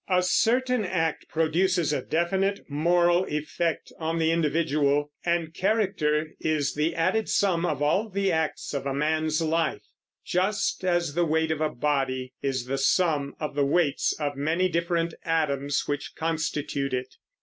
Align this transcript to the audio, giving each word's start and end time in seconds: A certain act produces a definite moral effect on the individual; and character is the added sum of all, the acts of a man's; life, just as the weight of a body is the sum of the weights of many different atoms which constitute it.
A 0.09 0.23
certain 0.23 0.83
act 0.83 1.29
produces 1.29 1.93
a 1.93 2.01
definite 2.01 2.61
moral 2.67 3.23
effect 3.25 3.93
on 3.99 4.17
the 4.17 4.31
individual; 4.31 5.11
and 5.23 5.53
character 5.53 6.31
is 6.39 6.73
the 6.73 6.95
added 6.95 7.29
sum 7.29 7.67
of 7.67 7.83
all, 7.83 8.09
the 8.09 8.31
acts 8.31 8.73
of 8.73 8.87
a 8.87 8.95
man's; 8.95 9.43
life, 9.43 9.83
just 10.25 10.83
as 10.83 11.13
the 11.13 11.23
weight 11.23 11.51
of 11.51 11.61
a 11.61 11.69
body 11.69 12.33
is 12.41 12.65
the 12.65 12.79
sum 12.79 13.35
of 13.39 13.53
the 13.53 13.63
weights 13.63 14.11
of 14.19 14.35
many 14.35 14.67
different 14.67 15.13
atoms 15.23 15.83
which 15.85 16.15
constitute 16.15 16.95
it. 16.95 17.17